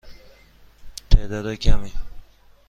تعداد 1.09 1.55
کمی. 1.55 1.93